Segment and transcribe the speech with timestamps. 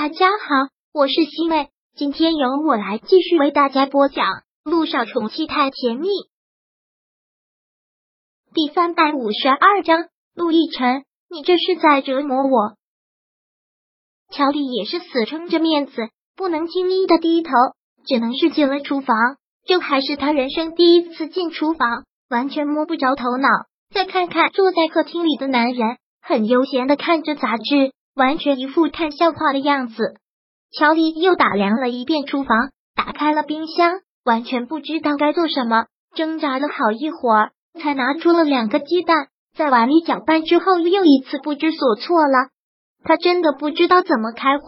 [0.00, 4.26] 大家好，我是西妹，今天由我来继续为大家播讲
[4.62, 6.06] 《路上宠妻太甜蜜》
[8.54, 10.04] 第三百五十二章。
[10.36, 12.76] 陆亦辰，你这是在折磨我。
[14.30, 17.50] 乔丽也是死撑着面子，不能轻易的低头，
[18.06, 19.16] 只能是进了厨房。
[19.66, 23.48] 这还是他人生第一次进厨房，完全摸不着头脑。
[23.92, 27.92] 再看看坐在客厅里的男人，很悠闲的看着杂志。
[28.18, 30.16] 完全一副看笑话的样子。
[30.76, 42.48] 乔丽又打量了一遍厨房，打开了冰箱，完全不知道该做什么，挣扎了好一会儿，才拿出了两个鸡蛋，在碗里搅拌之后，又一次不知所措了。
[43.04, 44.64] 他真的不知道怎么开火，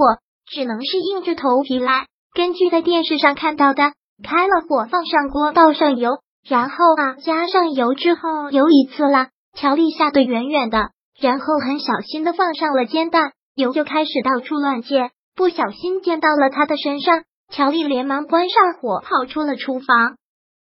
[0.46, 2.07] 只能是硬着头皮来。
[2.32, 9.27] 根据在电视上看到的，开了火，放上锅，倒上油，然后啊，加上油之后油一次了。
[9.57, 10.91] 乔丽吓得远远的，
[11.21, 13.32] 然后很小心的放上了煎蛋。
[13.54, 17.24] 油就开始到处乱溅，不小心溅到了他的身上。
[17.52, 20.16] 乔丽连忙关上火，跑出了厨房。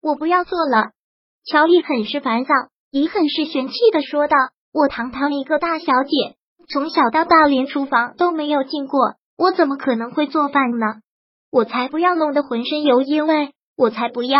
[0.03, 0.91] 我不要做了。
[1.43, 2.53] 乔丽很是烦躁，
[2.91, 4.35] 也很是嫌弃的说道
[4.71, 6.35] ：“我堂堂一个大小姐，
[6.69, 10.85] 从小到大连厨房都没有进过，我怎么可能会做饭呢？
[11.51, 14.39] 我才不要弄得浑身油烟味，我才不要！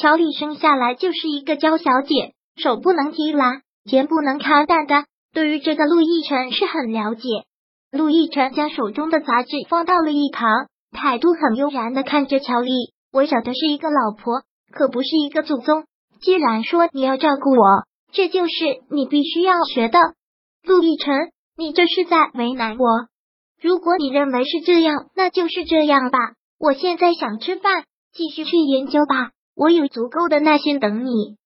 [0.00, 5.04] 乔丽生下来就是一个娇小姐，手不能提篮，肩不能扛担的。
[5.34, 7.28] 对于这个陆亦辰是很了解。”
[7.96, 12.92] 陆亦辰将手中的杂志放到了一旁，态度很悠然的看着乔丽。
[13.12, 15.84] 我找的是一个老婆，可不是一个祖宗。
[16.20, 18.52] 既然说你要照顾我，这就是
[18.90, 19.98] 你必须要学的。
[20.62, 22.86] 陆亦辰，你这是在为难我。
[23.60, 26.18] 如果你认为是这样，那就是这样吧。
[26.58, 29.30] 我现在想吃饭，继续去研究吧。
[29.54, 31.36] 我有足够的耐心等你。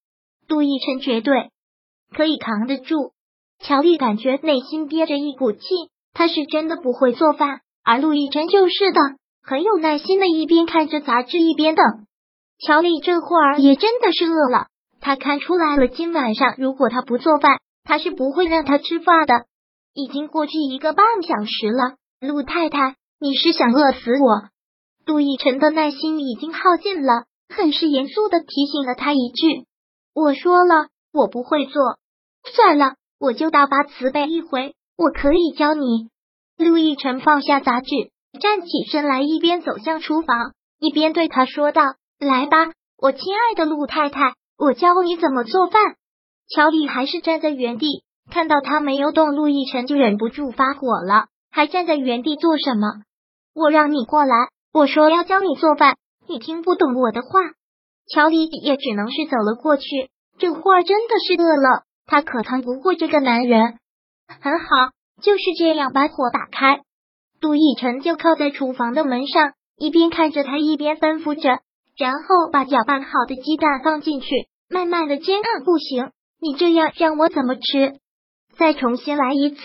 [0.48, 1.50] 陆亦辰绝对
[2.12, 3.12] 可以扛得住。
[3.60, 5.60] 乔丽感觉内心憋着一股气。
[6.12, 9.00] 他是真的不会做饭，而陆亦辰就是的，
[9.42, 11.84] 很有耐心的一边看着杂志一边等。
[12.58, 14.66] 乔丽这会儿也真的是饿了，
[15.00, 19.46] 他看出来了，今晚上如果他不做饭，他是不会让他吃饭的。
[19.94, 24.48] 已经过去一个半小时了，陆太太，你是想饿死我？
[25.06, 29.64] 陆亦辰的耐心已经耗尽了，很是严肃的提醒了他一句
[30.14, 31.82] ：“我说了，我不会做，
[32.44, 36.10] 算了，我就大发慈悲一回。”我可以教你。
[36.58, 37.88] 陆亦辰放下杂志，
[38.38, 45.94] 站起身来，一边走向厨房，一边对他说道：“来吧，我亲爱的陆太太，我教你怎么做饭。”
[46.54, 52.86] 乔丽还是站在原地，看到他没有动，陆亦辰就忍不住发火了：“还站在原地做什么？
[53.54, 55.96] 我让你过来，我说要教你做饭，
[56.28, 57.28] 你听不懂我的话。”
[58.12, 60.10] 乔丽也只能是走了过去。
[60.36, 63.78] 这会儿真的是饿了，他可扛不过这个男人。
[64.40, 64.66] 很好，
[65.22, 66.80] 就是这样，把火打开。
[67.40, 71.60] 杜奕晨就靠在厨房的门上，一边看着他，一边吩咐着，
[71.96, 74.28] 然后把搅拌好的鸡蛋放进去，
[74.68, 75.40] 慢慢的煎。
[75.64, 76.10] 不行，
[76.40, 77.94] 你这样让我怎么吃？
[78.56, 79.62] 再重新来一次，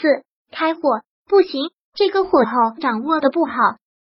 [0.52, 0.82] 开火。
[1.28, 3.54] 不行，这个火候掌握的不好。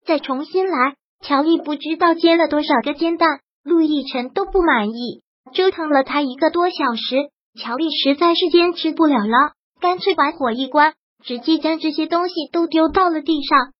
[0.06, 0.94] 再重新来。
[1.20, 5.22] 乔丽不知道煎了多少个煎蛋，陆亦辰都不满意，
[5.54, 9.52] 折腾了他一个多小时，乔丽实在是坚持不了了。
[9.80, 13.72] 干脆把火一关，直接将这些东西都丢到了地上。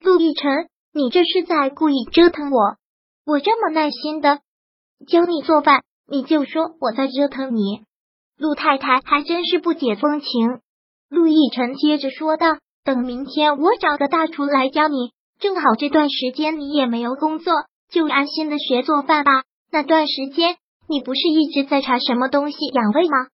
[0.00, 2.76] 陆亦辰，你这是在故意折腾我？
[3.24, 4.40] 我这么耐心的
[5.06, 7.82] 教你做饭，你就说我在折腾你？
[8.36, 10.28] 陆太太还真是不解风情。
[11.08, 17.52] 陆亦辰接着说道：“等明天我找个大厨来教你，正好这段时间你也没有工作，
[17.90, 19.44] 就安心的学做饭吧。
[19.70, 20.56] 那段时间
[20.88, 23.28] 你不是一直在查什么东西养胃吗？”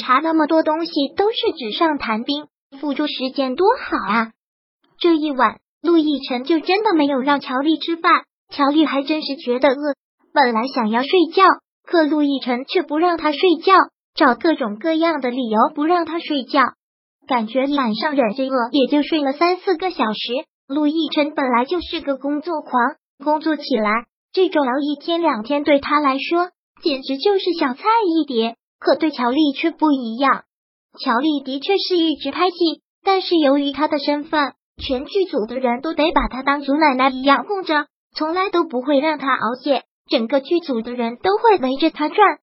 [0.00, 2.46] 查那么多东西都是纸上谈兵，
[2.80, 4.32] 付出时间多好啊！
[4.98, 8.24] 这一晚，陆亦辰就真的没有让乔丽吃饭。
[8.52, 9.94] 乔丽还真是觉得饿，
[10.34, 11.44] 本来想要睡觉，
[11.86, 13.74] 可陆亦辰却不让他睡觉，
[14.14, 16.60] 找各种各样的理由不让他睡觉。
[17.28, 20.46] 感觉晚上忍着饿也就睡了三四个小时。
[20.66, 22.72] 陆亦辰本来就是个工作狂，
[23.24, 26.50] 工作起来这种熬一天两天对他来说
[26.82, 28.56] 简直就是小菜一碟。
[28.80, 30.44] 可对乔丽却不一样，
[30.98, 32.56] 乔丽的确是一直拍戏，
[33.04, 37.86] 但是由于她的身份，全剧组的人都得把她当祖奶奶一样供着，
[38.16, 42.38] 从来都不会让她熬夜，整个剧组的人都会围着她转。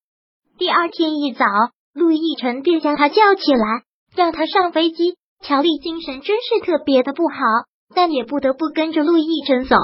[0.60, 1.46] 第二天一早，
[1.94, 3.84] 陆亦辰便将她叫起来，
[4.16, 5.18] 让她上飞机。
[5.42, 7.36] 乔丽精神真是特别的不好，
[7.96, 9.76] 但也不得不跟着陆亦辰走。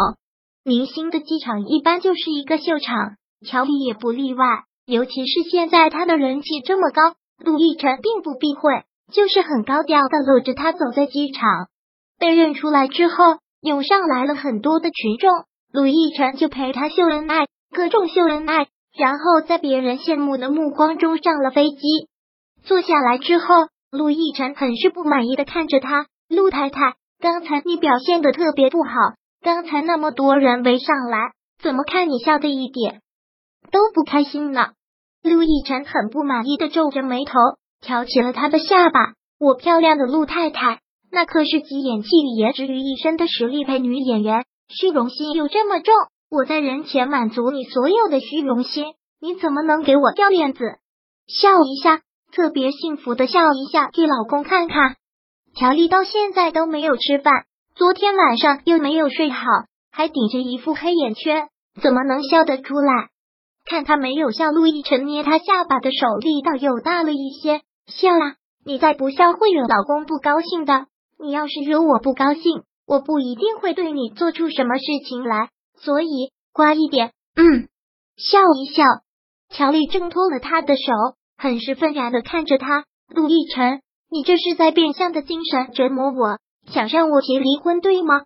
[0.63, 4.45] 明星的机场一般就是一个秀场，乔丽也不例外。
[4.85, 7.01] 尤其是现在他的人气这么高，
[7.37, 8.83] 陆亦辰并不避讳，
[9.13, 11.67] 就是很高调的搂着他走在机场。
[12.19, 15.31] 被认出来之后，涌上来了很多的群众。
[15.71, 22.09] 陆亦辰就陪他秀恩爱，各种秀恩爱，然后在别人羡慕的目光中上了飞机。
[22.63, 23.45] 坐下来之后，
[23.89, 28.91] 陆亦辰很是不满意的看着他，陆太太，刚才你表现的特别不好，
[29.41, 31.31] 刚才那么多人围上来，
[31.61, 33.01] 怎么看你笑的一点
[33.71, 34.73] 都不开心了？
[35.23, 37.33] 陆亦辰很不满意的皱着眉头，
[37.81, 39.13] 挑起了他的下巴。
[39.39, 40.79] 我漂亮的陆太太，
[41.11, 44.45] 那可是集演技与颜值于一身的实力派女演员。
[44.69, 45.93] 虚荣心又这么重，
[46.29, 50.59] 我在人前满足你所有的虚荣心，你怎么能给我掉面子？
[51.27, 52.01] 笑一下，
[52.31, 54.95] 特别幸福的笑一下，给老公看看。
[55.55, 57.45] 乔丽到现在都没有吃饭，
[57.75, 59.45] 昨天晚上又没有睡好，
[59.91, 61.47] 还顶着一副黑眼圈，
[61.81, 63.09] 怎么能笑得出来？
[63.65, 67.61] 看他没有笑，陆亦辰捏他下巴的手力道又大了一些。
[67.87, 70.87] 笑啦，你再不笑会惹老公不高兴的。
[71.19, 72.63] 你要是惹我不高兴。
[72.85, 77.13] 我不一定会对你做出什么事情来，所以乖一点。
[77.33, 77.69] 嗯，
[78.17, 78.83] 笑一笑。
[79.49, 82.83] 乔丽挣脱了他的手，很是愤然的看着他。
[83.07, 88.23] 陆亦辰，你这是在变相的精神折磨我，想让我提离婚，对吗？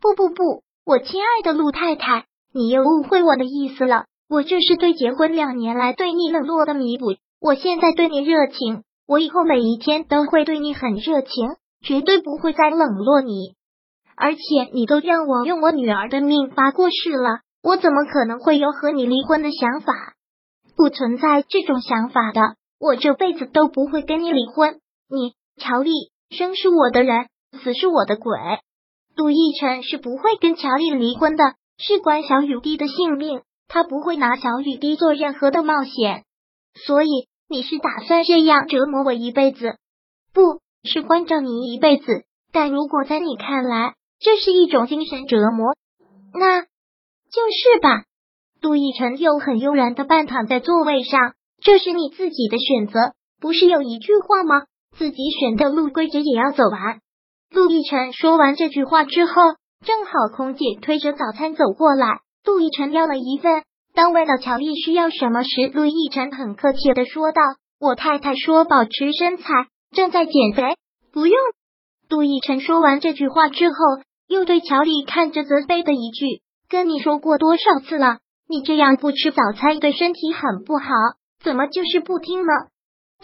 [0.00, 2.24] 不不不，我亲爱的陆太太，
[2.54, 4.06] 你又误会我的意思了。
[4.30, 7.16] 我这是对结婚两年来对你冷落的弥补。
[7.40, 11.48] 我现在对你热情，我以后每一天都会对你很热情，
[11.84, 13.56] 绝对不会再冷落你。
[14.14, 14.40] 而且
[14.72, 19.92] 你都让我用我女儿的命发过誓了，我怎么可能会有和你离婚的想法？
[20.76, 22.40] 不存在这种想法的，
[22.78, 24.78] 我这辈子都不会跟你离婚。
[25.08, 25.90] 你乔丽，
[26.30, 27.26] 生是我的人，
[27.64, 28.32] 死是我的鬼。
[29.16, 31.42] 杜奕晨是不会跟乔丽离婚的，
[31.78, 36.24] 事关小雨滴的性命，他不会拿小雨滴做任何的冒险。
[36.74, 39.76] 所以你是打算这样折磨我一辈子？
[40.34, 45.76] 不是关照你一辈子，但如果在你看来，这是一种精神折磨，
[46.34, 48.04] 那就是吧。
[48.60, 54.64] 杜奕晨又很悠然的半躺在座位上，这是你自己的选择，不是有一句话吗？
[54.96, 57.00] 自己选的路，规则也要走完。
[57.50, 59.32] 陆亦辰说完这句话之后，
[59.84, 63.62] 正好空姐推着早餐走过来，陆亦辰要了一份。
[63.94, 67.40] 当问到乔丽需要什么时，陆亦辰很客气的说道
[67.80, 69.44] ：“我太太说保持身材，
[69.90, 70.76] 正在减肥，
[71.12, 71.36] 不用。”
[72.08, 73.74] 陆亦辰说完这句话之后。
[74.30, 76.24] 又对乔丽看着责备的一句
[76.70, 80.86] ：“跟你说过多少次了，你这样不吃早餐对身体很不好，
[81.42, 82.52] 怎么就是不听呢？”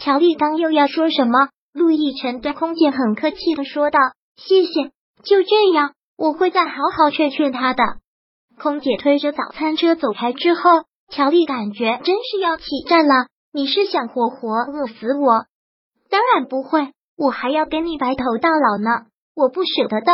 [0.03, 3.99] 乔丽刚又要说什么，陆亦辰对空姐很客气的说道
[4.35, 4.91] ：“谢谢，
[5.23, 7.83] 就这样，我会再好好劝劝他的。”
[8.59, 10.61] 空姐推着早餐车走开之后，
[11.09, 13.27] 乔丽感觉真是要起站了。
[13.53, 15.45] 你是想活活饿死我？
[16.09, 19.05] 当然不会，我还要跟你白头到老呢，
[19.35, 20.11] 我不舍得的。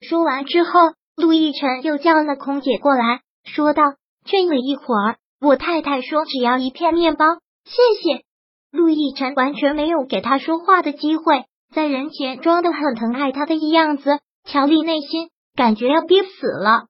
[0.00, 0.70] 说完之后，
[1.16, 3.82] 陆亦辰又叫了空姐过来，说道
[4.24, 7.26] ：“劝了一会儿，我太太说只要一片面包，
[7.64, 8.22] 谢谢。”
[8.70, 11.44] 陆亦辰完全没有给他说话的机会，
[11.74, 16.86] 在人前装的很疼爱他的样子，乔丽内心感觉要憋死了。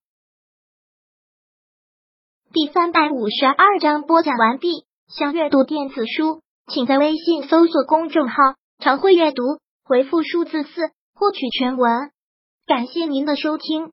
[2.55, 4.85] 第三百五十二章播讲完毕。
[5.09, 8.35] 想阅读电子书，请在微信搜索公众号
[8.79, 9.43] “常会阅读”，
[9.83, 10.69] 回复数字四
[11.15, 12.11] 获取全文。
[12.67, 13.91] 感谢您的收听。